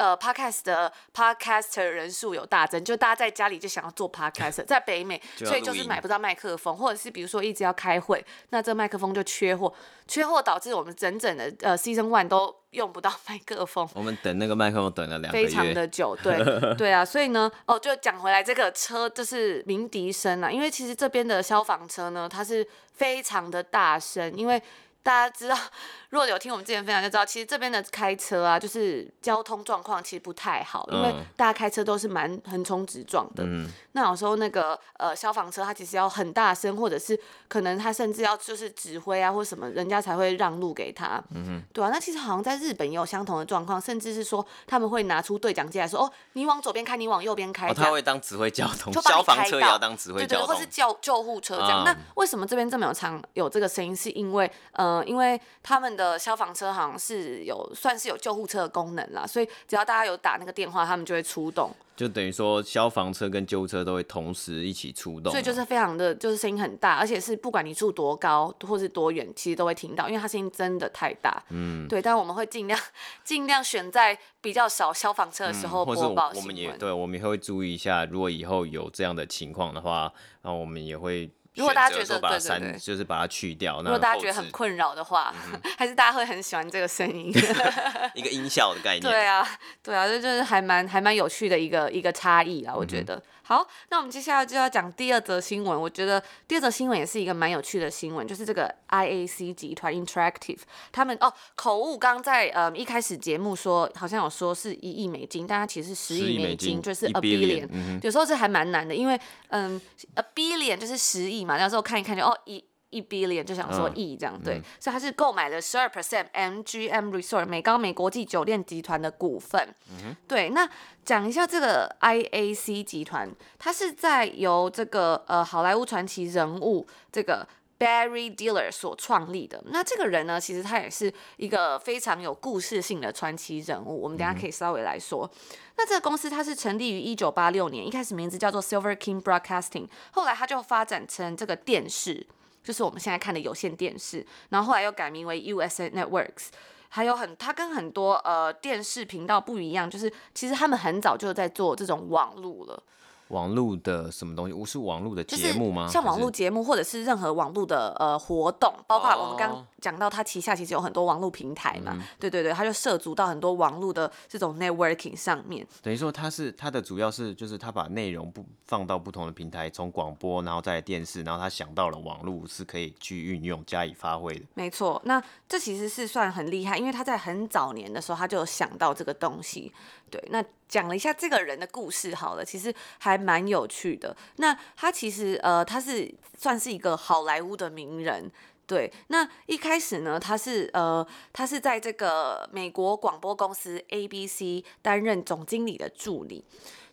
[0.00, 9.70] 呃，podcast 的 podcaster 人数有大增，就大家在家里就想要做 podcast，在北美，所以就是买不到麦克风，或者是比如说一直要开会，那这麦克风就缺货，
[10.08, 13.86] 缺货导致我们整整的呃 season one 都用不到麦克风。
[13.94, 16.42] 我们等那个麦克风等了两个月，非常的久，对
[16.78, 24.62] 对啊，所以呢，哦，就讲回来，这个车就是鸣笛声啊，因为其实这边的消防车呢，它是非常的大声，因为。
[25.02, 25.56] 大家知道，
[26.10, 33.42] 如果有听我们之前分享就知道，其实这边的开车啊，就是交通状况其实不太好，因为大家开车都是蛮横冲直撞的。
[33.44, 41.22] 嗯、那有时候那个呃消防车，它其实要很大声，或者是可能他甚至要就是指挥啊或什么，人家才会让路给他。
[41.34, 47.68] 嗯哼对啊，那其实好像在日本也有相同的状况，甚至是说他们会拿出对讲机来说，哦，你往左边开，你往右边开。
[47.68, 51.82] 哦，他会当指挥交通，消防车也要当指挥交通，对对，或是叫救护车这样。
[51.82, 53.96] 嗯、那为什么这边这么有常有这个声音？
[53.96, 54.89] 是因为呃。
[54.98, 61.70] 嗯，因为他们的消防车好像是有算是有救护车的功能啦，所以只要大家有打那个电话，他们就会出动。
[61.96, 71.42] 就等于说消防车跟救护车都会同时一起出动，所以就是非常的就是声音很大，而且是不管你住多高或是多远，其实都会听到，因为它声音真的太大。
[71.50, 72.80] 嗯，对，但我们会尽量
[73.22, 81.30] 尽量选在比较少消防车的时候播报我们也对，我们也会注意一下，如果以后有这样的情况的话，那我们也会。
[81.54, 83.82] 如果大家觉得把它删，就是把它去掉。
[83.82, 87.32] 如果大家觉得很困扰的话，嗯、 还是大家会很喜欢这个声音
[88.14, 89.02] 一个音效的概念。
[89.02, 89.46] 对啊，
[89.82, 93.16] 对啊，这就是还蛮还蛮有趣的一个一个差异啦，我觉得。
[93.16, 95.80] 嗯好，那我们接下来就要讲第二则新闻。
[95.80, 100.60] 我觉得第二则新闻也是一个蛮有趣的新闻，就是这个 IAC 集团 Interactive，
[100.92, 107.68] 他们哦口误，刚在呃一开始节目说好像有说是一亿美金，但它其实是十亿美金，就是 a billion，
[108.04, 109.80] 有时候是还蛮难的，因为嗯
[110.14, 112.64] a billion 就是十亿嘛，那时候看一看就哦一。
[112.92, 119.72] 一 billion 就想说亿这样、嗯、对，嗯、所以他是购买了十二 percent MGM Resort 美高美国际酒店集团的股份。
[119.90, 120.68] 嗯、对，那
[121.04, 127.46] 讲一下这个 IAC 集团，它是在由这个呃好莱坞传奇人物这个
[127.80, 129.60] Barry Diller 所创立的。
[129.68, 134.02] 那这个人呢，其实他也是一个非常有故事性的传奇人物。
[134.02, 135.28] 我们等下可以稍微来说。
[135.76, 142.26] 那这个公司它是成立于一九八六年，一开始名字叫做 Silver King Broadcasting，后来它就发展成这个电视。
[142.62, 146.48] 就是我们现在看的有线电视，然后后来又改名为 USA Networks，
[146.90, 152.82] 还有很它跟很多呃电视频道不一样，就是其实他们很早就在做这种网路了。
[153.30, 154.52] 网络的什么东西？
[154.52, 155.88] 我是网络的节目吗？
[155.88, 161.92] 像网络节目，或者是任何网络的呃活动，包括我们刚讲到，它旗下其实有很多网络平台嘛。
[161.94, 165.66] 嗯、对对对，它就涉足到很多网络的这种 networking 上面。
[165.82, 174.44] 等于说，它是它的主要是就是他把内容不放到不同的平台，从广播，然后再电视，然后他想到了网络是可以去运用加以发挥的。
[174.54, 179.72] 没错，那这其实是算很厉害，因为他在很早年的时候他就有想到这个东西。
[180.10, 184.16] 对，那讲了一下这个人的故事，好了，其实还蛮有趣的。
[184.36, 188.30] 那他其实呃，他是算是一个好莱坞的名人。
[188.66, 196.44] 对，那一开始呢，他是呃，他是在这个美国广播公司 ABC 担任总经理的助理，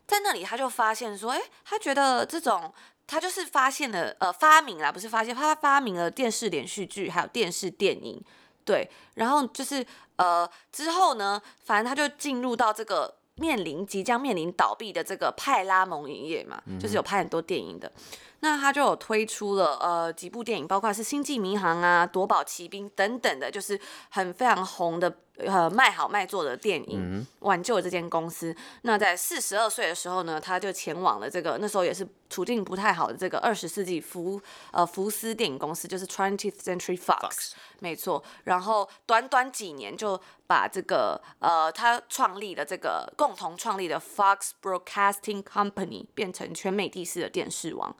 [0.06, 2.74] 在那里他就发现说，哎，他觉得这种
[3.06, 8.20] 他就是发现了呃，发明啦，不是发现，他发明了电视连续剧，还有电视电影。
[8.68, 9.82] 对，然后就是
[10.16, 17.90] 呃之后呢，反正他就进入到这个面临即将面临倒闭的这个派拉蒙影业嘛，就是有拍很多电影的，
[18.40, 25.16] 那他就有推出了呃几部电影，包括是《星际迷航》啊、《夺宝奇兵》等等的，就是很非常红的。
[25.38, 28.54] 呃，卖好卖座的电影挽救了这间公司。
[28.82, 34.40] 那在四十二岁的时候呢，他就前往了这个那时候也是处境不太好的这个二十世纪福
[34.72, 37.52] 呃福斯电影公司，就是 Twentieth Century Fox，, Fox.
[37.78, 38.22] 没错。
[38.44, 47.94] 然后短短几年就把这个呃他创立的这个共同创立的 Fox Broadcasting Company 变成全美第四的电视王。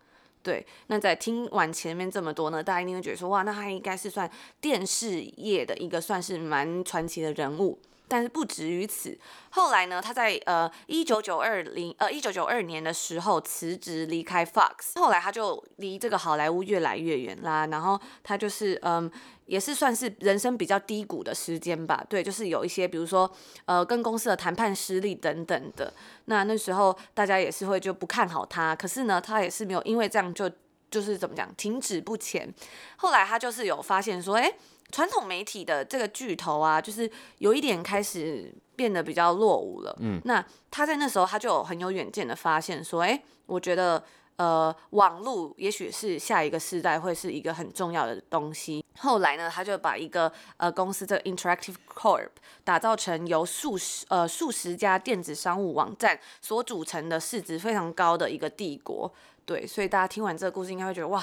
[0.48, 4.30] 对，那在听完前面这么多呢，大家一定会觉得说，哇，那他应该是算
[4.62, 7.78] 电视业的一个算是蛮传奇的人物。
[8.11, 9.18] 但是不止于此，
[9.50, 17.66] 后来呢，他在呃一九九二零呃一九九二年的时候辞职离开 Fox，后来他就离这个好莱坞越来越远啦。
[17.66, 19.12] 然后他就是嗯，
[19.48, 22.06] 也是算是人生比较低谷的时间吧。
[22.08, 23.28] 对，就是有一些比如说
[23.64, 25.92] 呃跟公司的谈判失利等等的。
[26.26, 30.48] 那那时候大家也是会就不看好他，可是呢，他也是没有因为这样就
[30.88, 32.48] 就是怎么讲停止不前。
[32.96, 34.52] 后来他就是有发现说，哎。
[34.90, 39.94] 传统媒体的这个巨头啊，就是有一点开始变得比较落伍了。
[40.00, 44.02] 嗯，那他在那时候他就很有远见的发现说，哎，我觉得
[44.38, 48.85] 呃，网络也许是下一个世代会是一个很重要的东西。
[48.98, 52.29] 后来呢，他就把一个呃公司这个 Interactive Corp
[52.64, 59.12] 打造成由数十呃数十家电子商务网站所组成的市值非常高的一个帝国。
[59.44, 61.22] 对，所以大家听完这个故事，应该会觉得哇。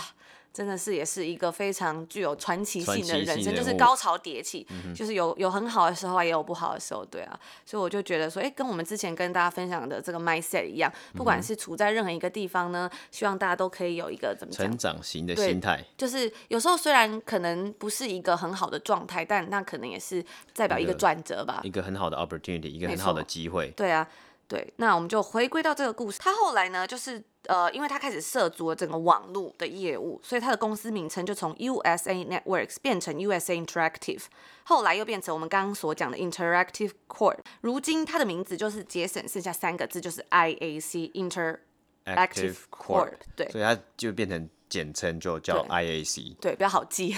[0.56, 22.16] 真的是也是一个非常具有传奇性的人生，就是高潮迭起，嗯、就是有有很好的时候，也有不好的时候，对啊，所以我就觉得说，哎，跟我们之前跟大家分享的这个 mindset 一样，不管是处在任何一个地方呢，希望大家都可以有一个怎么讲成长型的心态，就是有时候虽然可能不是一个很好的状态，但那可能也是代表一个转折吧，一个很好的。
[22.16, 24.08] opportunity，一个很好的机会，对啊。
[24.48, 26.20] 对，那我们就回归到这个故事。
[26.20, 34.24] 他后来呢，就是呃，因为他开始涉足了整个网络的业务，所以他的公司名称就从 USA Networks 变成 USA Interactive，
[34.64, 37.40] 后来又变成我们刚刚所讲的 Interactive Corp。
[37.62, 43.14] 如今他的名字就是节省剩下三个字，就是 IAC Interactive Corp。
[43.36, 44.50] 对，所以他就变成。
[44.68, 47.16] 简称就叫 IAC，对，比较好记。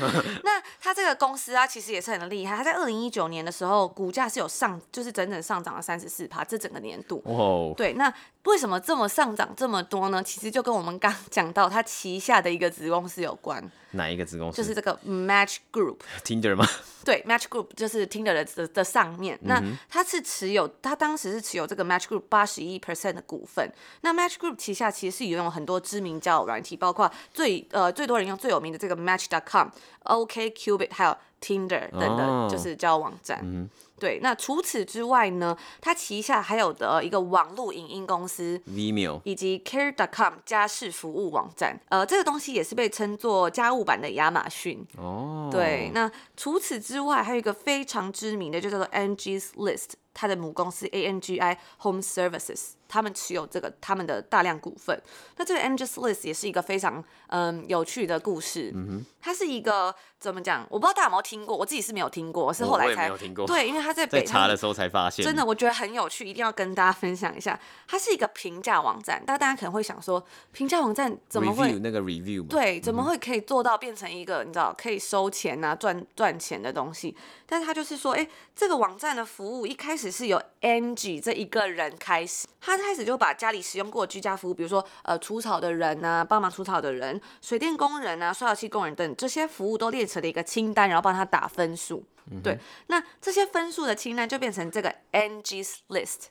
[0.44, 2.56] 那他这个公司啊，其实也是很厉害。
[2.56, 7.22] 他在二零一九年的时候，股价是有上，就是整整上涨了三十四趴，这整个年度。
[7.26, 7.74] 哦。
[7.76, 8.12] 对，那
[8.44, 10.22] 为什么这么上涨这么多呢？
[10.22, 13.62] 其实就跟我们刚讲到他旗下的一个子公司有关。
[13.92, 14.56] 哪一个子公司？
[14.56, 15.98] 就是这个 Match Group。
[16.22, 16.66] Tinder 吗？
[17.04, 19.36] 对，Match Group 就是 Tinder 的的的上面。
[19.42, 23.72] 嗯、那它是持有，它当时是持有这个 Match Group 八十一 percent 的股份。
[24.02, 29.68] 那 Match Group 旗下其实是拥有很多知名交友软体，包括最呃最多人用最有名的这个 Match.com、
[30.04, 33.68] OkCupid，还有 Tinder 等等，就是交友网站。
[34.00, 44.84] 对，那除此之外呢，它旗下还有的一个网络影音公司 Vimeo，以及 Care.com 家事服务网站，呃，这个东西也是被称作家务版的亚马逊。
[44.96, 49.90] 哦，对，那除此之外，还有一个非常知名的，就叫做 Angie's List。
[50.12, 55.00] 它的母公司 ANGI Home Services，他们持有这个他们的大量股份。
[55.36, 58.72] 那这个 Angie's List 也是一个非常嗯有趣的故事。
[58.74, 60.66] 嗯哼，它是一个怎么讲？
[60.68, 63.08] 我不知道大家有没有听过，我自己是没有听过，我是后来才
[63.46, 65.24] 对，因为他在北在查的时候才发现。
[65.24, 67.58] 真的，我觉得很有趣，一定要跟大家分享一下。
[67.86, 70.22] 它是一个评价网站，但大家可能会想说，
[70.52, 72.46] 评价网站怎么会那个 review？
[72.48, 77.16] 对，怎么会可以做到变成一个你知道可以收钱啊赚赚钱的东西？
[77.46, 92.04] 但是他就是说，哎，这个网站的服务一开始是由 Angie 这一个人开始，他开始就把家里使用过的居家服务，比如说呃除草的人啊，帮忙除草的人，水电工人啊，刷牙器工人等这些服务都列成了一个清单，然后帮他打分数。
[92.30, 96.26] 嗯、对，那这些分数的清单就变成这个 Angie's List。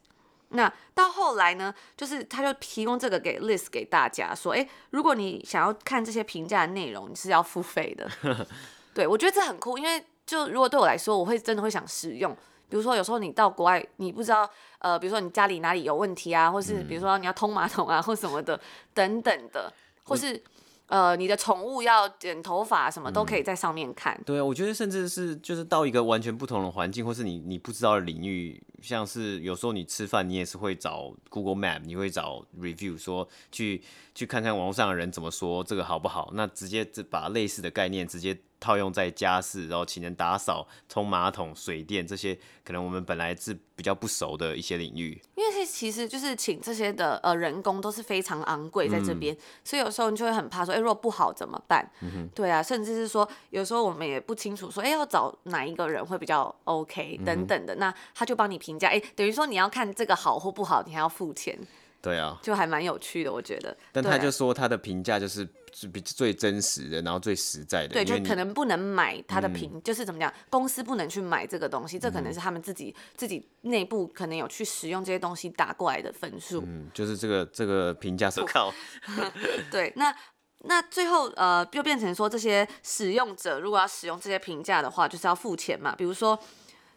[0.50, 8.10] 那到后来呢，就是他就提供这个给 List 给大家说，哎，如果你想要看这些评价的内容，你是要付费的。
[8.94, 12.36] 对，我觉得这很酷，因为就如果对我来说，我会真的会想使用。
[12.70, 18.60] 比如说，有时候你到国外，你不知道，呃，比如说你家里哪里有问题啊，或是比如说你要通马桶啊，或什么的，
[18.94, 20.42] 等等的，或是。
[20.90, 24.16] 呃，你的宠物要剪头发，什么都可以在上面看。
[24.16, 24.24] 嗯。
[24.26, 33.84] 对啊，我觉得甚至是就是到一个完全不同的环境，或是你你不知道的领域，像是有时候你吃饭，你也是会找 Google Map，你会找 review，说去
[34.16, 36.32] 去看看网络上的人怎么说这个好不好。
[36.34, 45.22] 那直接把类似的概念直接套用在家事，然后请人打扫、冲马桶、水电这些，可能我们本来是比较不熟的一些领域。
[45.36, 51.90] 因为其实就是请这些的呃人工都是非常昂贵在这边，嗯、所以有时候你就会很怕说，哎，如果不好怎么办？
[52.36, 61.58] 对啊，甚至是说有时候我们也不清楚说，哎，要找哪一个人会比较 OK 等等的，嗯、那他就帮你评价，哎，等于说你要看这个好或不好，你还要付钱。
[62.02, 63.76] 对啊，就还蛮有趣的，我觉得。
[63.92, 65.48] 但他就说他的评价就是
[65.92, 67.94] 比最真实的，然后最实在的。
[67.94, 76.64] 对，就可能不能买他的评，嗯、就是怎么讲，公司不能去买这个东西，这可能是他们自己、嗯、自己内部可能有去使用这些东西打过来的分数。
[76.66, 78.74] 嗯，就是这个这个评价是靠。
[79.70, 80.16] 对，那
[80.64, 86.40] 那最后呃，就变成说这些使用者如果要使用这些评价的话，就是要付钱嘛，比如说。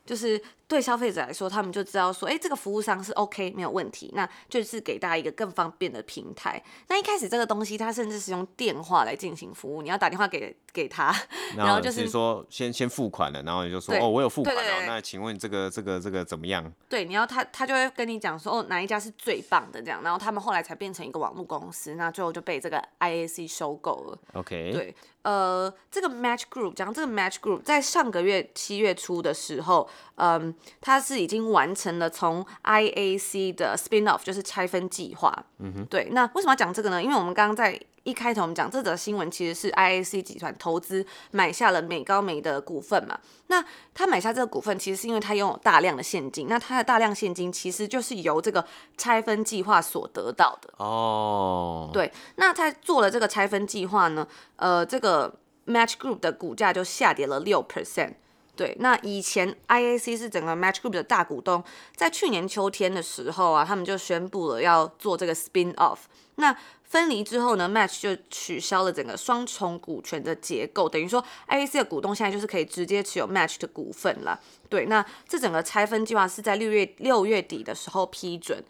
[0.04, 6.62] 就是对消费者来说，他们就知道说，哎，这个服务商是 OK 没有问题，那就是给大家一个更方便的平台。
[6.88, 11.14] 那一开始这个东西，它甚至是用电话来进行服务，你要打电话给给他，
[11.54, 16.72] 然后就是说先先付款了，然后你就说哦，我有付款了，那请问这个这个这个怎么样？
[16.88, 24.18] 对，你要他他就会跟你讲说，哦，哪一家是最棒的这样，然后他们后来才变成一个网络公司，那最后就被这个 IAC 收购了。
[24.32, 24.94] OK，对。
[25.22, 35.44] 呃，这个 Match Group 讲这个 Match Group 在上个月七月初的时候，嗯，它是已经完成了从 IAC 的 spin off，就是拆分计划。
[35.58, 36.08] 嗯哼，对。
[36.12, 37.02] 那为什么要讲这个呢？
[37.02, 43.18] 因为我们刚刚在一开头我们讲这则新闻，其实是 IAC 集团投资买下了美高梅的股份嘛。
[43.46, 46.48] 那他买下这个股份，其实是因为他拥有大量的现金。
[46.48, 48.64] 那他的大量现金其实就是由这个
[48.96, 50.70] 拆分计划所得到的。
[50.78, 52.10] 哦，对。
[52.36, 55.32] 那他做了这个拆分计划呢，呃，这个
[55.66, 58.14] Match Group 的股价就下跌了六 percent。
[58.54, 61.64] 对，那以前 IAC 是整个 Match Group 的大股东，
[61.96, 66.00] 在去年秋天的时候啊，他们就宣布了要做这个 spin off。
[66.34, 74.38] 那分离之后呢，Match 就取消了整个双重股权的结构，等于说 IAC 的股东现在就是可以直接持有 Match 的股份了。
[74.68, 78.62] 对，那这整个拆分计划是在六月六月底的时候批准。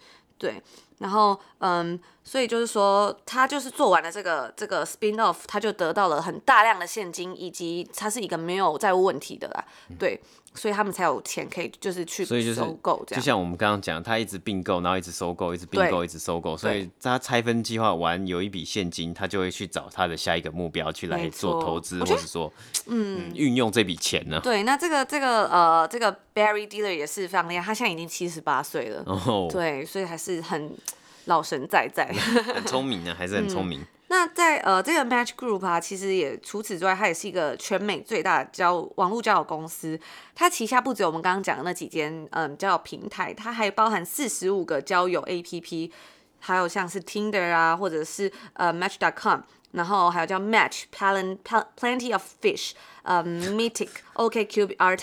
[0.42, 0.60] 对，
[0.98, 9.64] 然后嗯，所以就是说，他就是做完了这个这个 spin off，他就得到了很大量的现金，以及他是一个没有债务问题的啦。
[9.96, 10.20] 对。
[10.54, 22.52] 所以他们才有钱可以就是去收购这样，就像我们刚刚讲，他一直并购，然后一直收购，一直并购，一直收购，所以他拆分计划完有一笔现金，他就会去找他的下一个目标去来做投资，或者说
[22.86, 23.30] 嗯。
[23.34, 24.38] 运用这笔钱呢。
[24.42, 30.70] 对，那这个这个呃这个 Barry Dealer 也是非常厉害，他现在已经七十八岁了，哦，对，所以还是很
[31.24, 32.06] 老神在在，
[32.54, 33.80] 很聪明呢，还是很聪明。
[34.12, 39.98] 那在呃这个 Match Group 啊，其实也除此之外，它也是一个全美最大的交网络交友公司。
[40.34, 45.90] 它旗下不止我们刚刚讲的那几间嗯交友平台，它还包含四十五个交友 APP，
[46.40, 49.40] 还有像是 Tinder 啊，或者是呃 Match.com，
[49.70, 52.72] 然后还有叫 Match、Plenty of Fish。
[53.02, 53.22] 呃、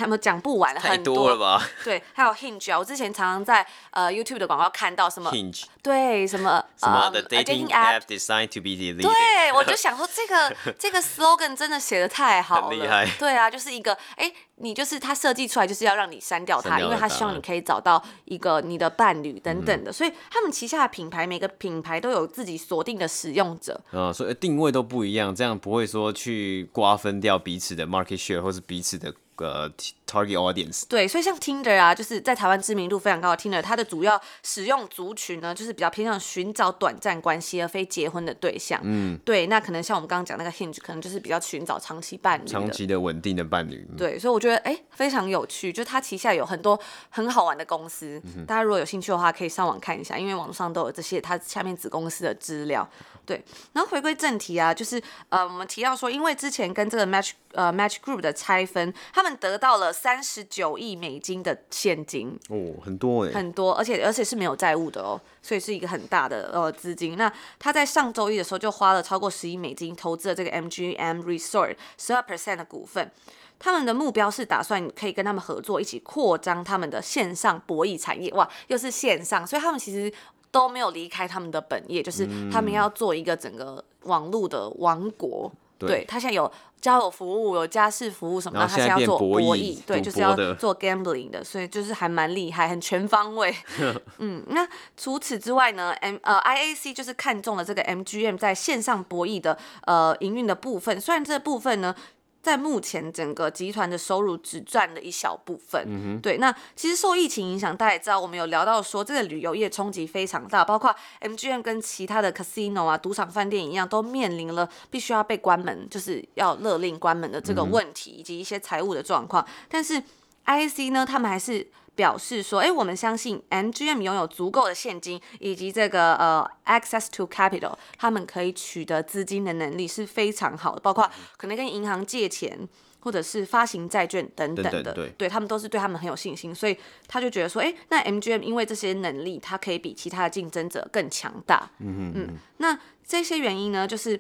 [0.08, 1.62] 们讲不完，太多了吧？
[1.84, 9.02] 对，还有 Hinge 啊，我之前常常在呃 YouTube 的广告看到什么 Hinge，对，什么什么 The dating app designed to be deleted。
[9.02, 13.08] 对，我就想说这个 这个 slogan 真的写的太好了，厉害。
[13.18, 27.89] 对啊，就是一个哎，你就是他设计出来就是要让你删掉它，因为他希望你可以找到一个你的伴侣等等的，嗯、所以他们旗下的品牌每个品牌都有自己锁定的使用者，嗯，所以定位都不一样，这样不会说去瓜分掉彼此的。
[27.90, 29.70] Market share 或是彼此的呃
[30.10, 38.80] target audience，对，所以像 Tinder 啊，就是在台湾知名度非常高的 Tinder，它的主要使用族群呢，就是比较偏向寻找短暂关系而非结婚的对象。
[38.84, 43.88] 嗯，对，那可能像我们刚刚讲那个 Hinge，可能就是比较寻找长期伴侣、长期的稳定的伴侣。
[43.98, 46.80] 对，所以我觉得哎、欸，非常有趣，就它旗下有很多
[47.10, 52.90] 很好玩的公司，嗯、大家如果有兴趣的话，可以上网看一下，因为网上都有这些它下面子公司的资料。
[53.26, 53.44] 对，
[53.74, 55.00] 然后回归正题啊，就是
[55.30, 67.18] 呃，我们提到说，因为之前跟这个 Match 呃 Match Group 的拆分，他们得到了三十九亿美金的现金哦，很多哎，很多，而且而且是没有债务的哦，所以是一个很大的呃资金。
[67.18, 73.12] 那他在上周一的时候就花了超过十亿美金投资了这个 MGM Resort 十二 percent 的股份，
[73.60, 78.32] 他们的目标是打算可以跟他们合作，一起扩张他们的线上博弈产业。
[78.32, 80.12] 哇，又是线上，所以他们其实。
[80.52, 85.48] 都没有离开他们的本业，就是他们要做一个整个网络的王国。
[85.54, 85.58] 嗯、
[85.88, 86.52] 对，他现在有
[86.82, 93.56] 交友服务，有家事服务什么的，他现在要做博弈，对，就是要做 gambling 的，所以就是还蛮厉害，很全方位。
[94.20, 94.68] 嗯，那
[94.98, 101.96] 除此之外呢，M 呃 IAC 就是看中了这个 MGM 在线上博弈的呃营运的部分，虽然这部分呢。
[102.42, 106.38] 在目前整个集团的收入只占了一小部分，嗯，对。
[106.38, 119.46] 那其实受疫情影响，大家也知道，我们有聊到说这个旅游业冲击非常大，包括 MGM 跟其他的 casino 啊、赌场、饭店一样，都面临了必须要被关门，就是要勒令关门的这个问题，以及一些财务的状况。
[119.68, 120.02] 但是
[120.46, 121.68] IAC 呢，他们还是。
[121.96, 132.68] 表示说，哎，我们相信 MGM 拥有足够的现金以及这个呃 access to capital，他们可以取得资金的能力是非常好的，包括可能跟银行借钱
[133.00, 136.78] 或者是发行债券等等的，等等对，对他们都是对他们很有信心，所以
[137.08, 141.70] 他就觉得说，哎，那 MGM 因为这些能力，它可以比其他的竞争者更强大。
[141.80, 144.20] 嗯哼嗯，那这些原因呢，就是。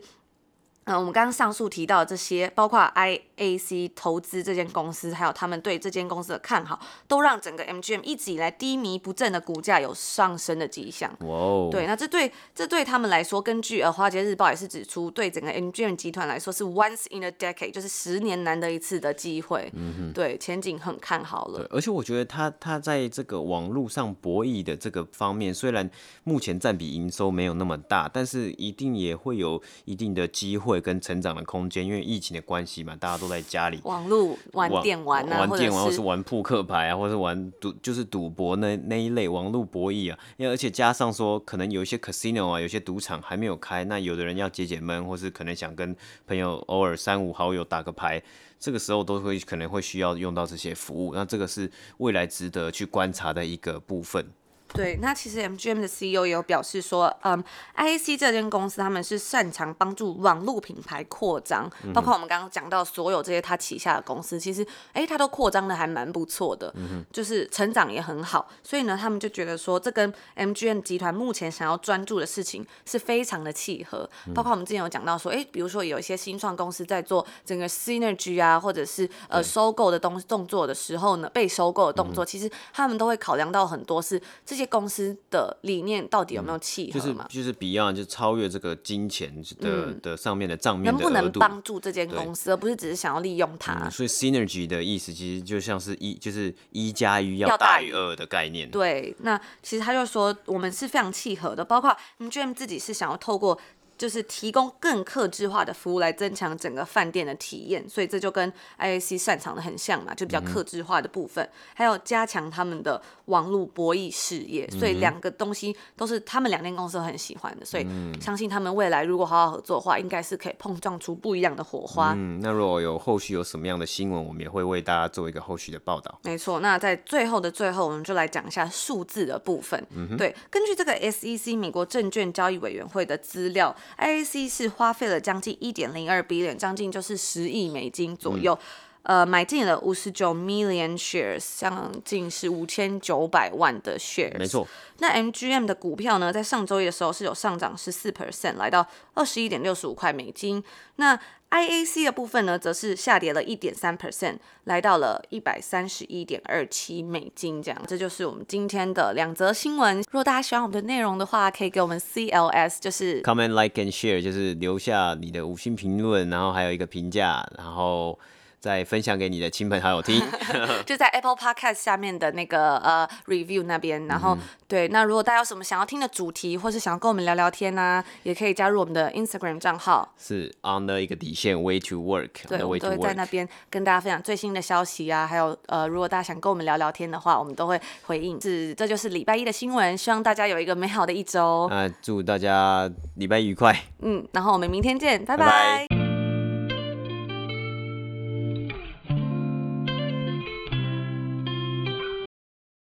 [0.90, 11.16] 嗯，我们刚刚上述提到这些，包括 IAC 投资这间公司，还有他们对这间公司的看好，都让整个 MGM 一直以来低迷不振的股价有上升的迹象。
[11.20, 11.70] 哇哦！
[11.72, 19.72] 对，那这对这对他们来说，根据呃《华尔街日报》也是指出，对整个 MGM 集团来说是 once in a decade，就是十年难得一次的机会。
[19.76, 21.60] 嗯哼，对，前景很看好了。
[21.60, 25.88] 对，而且我觉得他他在这个网络上博弈的这个方面，虽然
[26.24, 30.79] 目前占比营收没有那么大，但是一定也会有一定的机会。
[30.80, 40.20] 跟成长的空间，因为疫情的关系嘛，大家都在家里网络玩电玩啊，玩电玩，或是玩扑克牌啊，或者是玩赌，就是赌博那那一类网络博弈啊。
[40.38, 45.96] 因为而且加上说，可能有一些 casino 啊，有些赌场还没有开，那有的人要解解闷，或是可能想跟
[46.28, 48.22] 朋友偶尔三五好友打个牌，
[48.60, 51.14] 这个时候都会可能会需要用到这些服务。
[51.14, 54.26] 那这个是未来值得去观察的一个部分。
[54.74, 57.44] 对，那其实 MGM 的 CEO 也有表示说，嗯
[57.76, 84.59] ，IAC 这间公司他们是擅长帮助网络品牌扩张，包括我们刚刚讲到所有这些他旗下的公司，其实哎，他都扩张的还蛮不错的，嗯就是成长也很好，所以呢，他们就觉得说，这跟 MGM 集团目前想要专注的事情是非常的契合，包括我们之前有讲到说，哎，比如说有一些新创公司在做整个 synergy 啊，或者是呃收购的东动作的时候呢，被收购的动作，其实他们都会考量到很多是这。
[84.60, 87.24] 这些公司的理念到底有没有契合嘛？
[87.24, 93.86] 嗯、就是就是 Beyond 就超越这个金钱的、嗯、的上面的账面的能不能帮助这间公司，而不是只是想要利用它？
[93.86, 98.70] 嗯、所以 Synergy 的意思其实就像是一就是一加一要大于二的概念。
[98.70, 103.58] 对，那其实他就说我们是非常契合的，包括 MGM 自己是想要透过。
[104.00, 117.86] 就是提供更客制化的服务来增强整个饭店的体验，所以这就跟 IAC 擅长的很像嘛，就比较客制化的部分，嗯、还有加强他们的网络博弈事业，所以两个东西都是他们两间公司很喜欢的，所以
[118.22, 122.14] 相信他们未来如果好好合作的话，应该是可以碰撞出不一样的火花。
[122.16, 126.18] 嗯，那如果有后续有什么样的新闻，我们也会为大家做一个后续的报道。
[126.24, 129.86] 没错，那在最后的最后，我们就来讲一下数字的部分。
[129.94, 133.76] 嗯、对，根据这个 SEC 美国证券交易委员会的资料。
[133.98, 138.60] IAC 是花费了将近一点零二 billion，将近就是十亿美金左右，嗯、
[139.04, 144.38] 呃，买进了五十九 million shares，将近是五千九百万的 shares。
[144.38, 144.68] 没错。
[145.00, 150.62] 那 MGM 的股票呢，在上周一的时候是有上涨十四 percent，来到二十一点六十五块美金。
[150.98, 151.18] 那
[151.50, 154.36] IAC 的部分呢，则是下跌了一点三 percent，
[154.66, 157.64] 来到了一百三十一点二七美金。
[157.64, 159.98] 这样，这就是我们今天的两则新闻。
[159.98, 168.20] 如果大家喜欢我们的内容的话，可以给我们 CLS，就是 comment like and share，就是留下你的五星评论，然后还有一个评价，然后。
[168.60, 170.22] 再分享给你的亲朋好友听，
[170.86, 188.40] 就在 Apple Podcast 下面的那个呃 review 那边，然后、嗯、对，那如果大家有什么想要听的主题，或是想要跟我们聊聊天呢、啊，也可以加入我们的 Instagram 账号，是 on the 一个底线 way to work，对，我们都会在那边跟大家分享最新的消息啊，还有呃，如果大家想跟我们聊聊天的话，我们都会回应。
[188.42, 191.68] 是，这就是礼拜一的新闻，希望大家有一个美好的一周。
[191.70, 193.76] 那祝大家礼拜愉快。
[194.02, 195.46] 嗯，然后我们明天见，拜拜。
[195.46, 196.09] 拜拜。